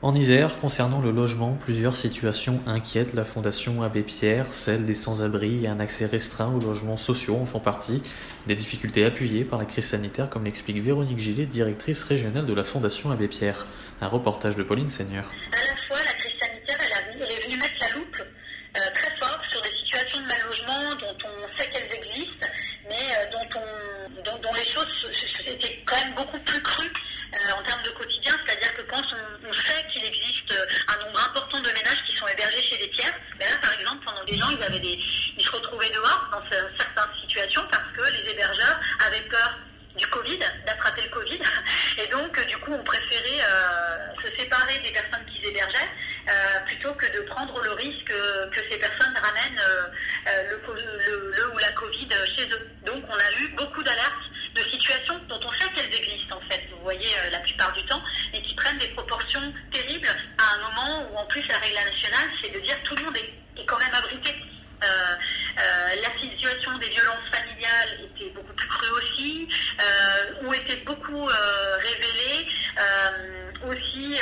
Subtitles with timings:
[0.00, 5.64] En Isère, concernant le logement, plusieurs situations inquiètent la Fondation Abbé Pierre, celle des sans-abri
[5.64, 8.00] et un accès restreint aux logements sociaux en font partie,
[8.46, 12.62] des difficultés appuyées par la crise sanitaire comme l'explique Véronique Gillet, directrice régionale de la
[12.62, 13.66] Fondation Abbé Pierre.
[14.00, 15.24] Un reportage de Pauline Seigneur.
[15.24, 16.78] À la fois, la crise sanitaire,
[17.20, 21.26] est venue mettre la loupe euh, très fort sur des situations de mal logement dont
[21.26, 22.48] on sait qu'elles existent,
[22.88, 24.86] mais euh, dont, on, dont, dont, les choses
[25.44, 28.17] étaient quand même beaucoup plus crues euh, en termes de quotidien,
[33.38, 34.98] mais là par exemple pendant des gens ils avaient des,
[35.36, 39.58] ils se retrouvaient dehors dans certaines situations parce que les hébergeurs avaient peur
[39.98, 41.40] du Covid, d'attraper le Covid,
[41.98, 45.90] et donc du coup on préférait euh, se séparer des personnes qu'ils hébergeaient
[46.28, 48.06] euh, plutôt que de prendre le risque
[48.52, 52.70] que ces personnes ramènent euh, le, le, le, ou la Covid chez eux.
[52.86, 54.12] Donc on a eu beaucoup d'alertes
[54.54, 58.02] de situations dont on sait qu'elles existent en fait, vous voyez la plupart du temps,
[58.32, 62.28] et qui prennent des proportions terribles à un moment où en plus la règle nationale
[62.42, 64.34] c'est de dire tout le monde est, quand même abrité.
[64.84, 69.48] Euh, euh, la situation des violences familiales était beaucoup plus crue aussi,
[69.82, 72.48] euh, ont été beaucoup révélées
[73.66, 74.20] aussi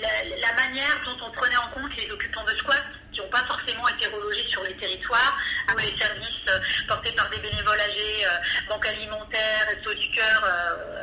[0.00, 3.86] la, manière dont on prenait en compte les occupants de squat qui n'ont pas forcément
[3.88, 5.38] été relogés sur les territoires,
[5.72, 8.26] où les services portés par des bénévoles âgés,
[8.68, 10.42] banque alimentaire, resto du cœur,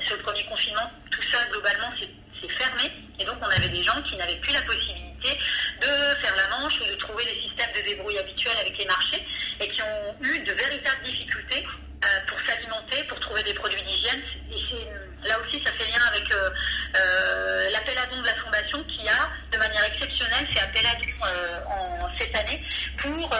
[0.00, 2.08] sur le premier confinement, tout ça globalement c'est
[2.56, 2.90] fermé.
[3.18, 5.38] Et donc on avait des gens qui n'avaient plus la possibilité
[5.80, 5.86] de
[6.22, 9.24] faire la manche ou de trouver des systèmes de débrouille habituels avec les marchés
[9.60, 11.64] et qui ont eu de véritables difficultés
[12.04, 14.22] euh, pour s'alimenter, pour trouver des produits d'hygiène.
[15.24, 16.50] Là aussi, ça fait lien avec euh,
[16.96, 20.94] euh, l'appel à dons de la Fondation qui a, de manière exceptionnelle, fait appel à
[20.94, 22.62] dons en cette année
[22.98, 23.30] pour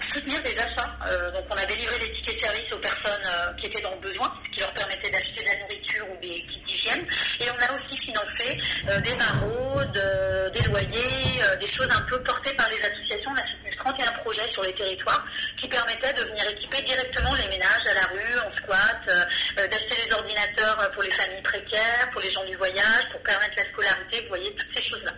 [0.00, 1.30] soutenir des achats.
[1.34, 4.32] donc on a délivré des tickets de service aux personnes qui étaient dans le besoin,
[4.46, 7.06] ce qui leur permettait d'acheter de la nourriture ou des kits d'hygiène.
[7.38, 8.58] Et on a aussi financé
[9.02, 13.30] des maraudes, des loyers, des choses un peu portées par les associations.
[13.30, 15.24] On a soutenu 31 projets les territoires
[15.60, 20.06] qui permettaient de venir équiper directement les ménages à la rue, en squat, euh, d'acheter
[20.06, 24.22] des ordinateurs pour les familles précaires, pour les gens du voyage, pour permettre la scolarité,
[24.22, 25.12] vous voyez, toutes ces choses-là.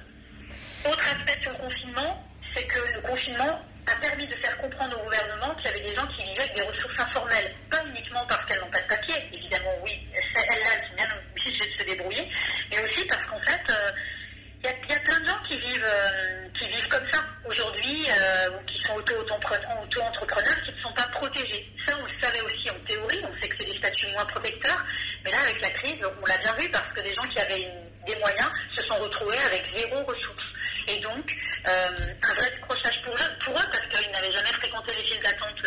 [0.91, 5.05] Autre aspect sur le confinement, c'est que le confinement a permis de faire comprendre au
[5.05, 8.45] gouvernement qu'il y avait des gens qui vivaient avec des ressources informelles, pas uniquement parce
[8.47, 12.31] qu'elles n'ont pas de papier, évidemment oui, elles-là sont bien obligées de se débrouiller,
[12.71, 15.85] mais aussi parce qu'en fait, il euh, y, y, a plein de gens qui vivent,
[15.85, 21.71] euh, qui vivent comme ça aujourd'hui, euh, qui sont auto-entrepreneurs, qui ne sont pas protégés.
[21.87, 24.85] Ça, on le savait aussi en théorie, on sait que c'est des statuts moins protecteurs,
[25.25, 27.69] mais là, avec la crise, on l'a bien vu parce que des gens qui avaient
[28.07, 30.47] des moyens se sont retrouvés avec zéro ressources.
[30.89, 31.31] Et donc,
[31.65, 35.63] un vrai décrochage pour eux, parce qu'ils n'avaient jamais fréquenté les files d'attente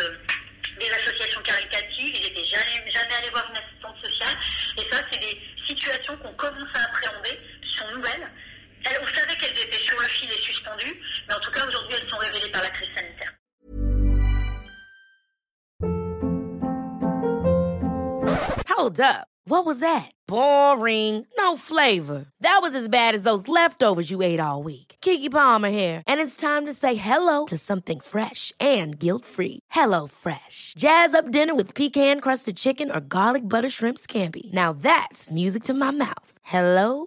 [0.78, 4.36] des associations caritatives, ils n'étaient jamais, jamais allés voir une assistante sociale.
[4.76, 8.28] Et ça, c'est des situations qu'on commence à appréhender, qui sont nouvelles.
[8.84, 11.98] Elles, on savait qu'elles étaient sur le fil et suspendues, mais en tout cas, aujourd'hui,
[12.00, 13.32] elles sont révélées par la crise sanitaire.
[18.76, 19.26] Hold up.
[19.48, 20.10] What was that?
[20.26, 21.24] Boring.
[21.38, 22.26] No flavor.
[22.40, 24.96] That was as bad as those leftovers you ate all week.
[25.00, 29.60] Kiki Palmer here, and it's time to say hello to something fresh and guilt-free.
[29.70, 30.74] Hello Fresh.
[30.76, 34.52] Jazz up dinner with pecan-crusted chicken or garlic butter shrimp scampi.
[34.52, 36.38] Now that's music to my mouth.
[36.42, 37.06] Hello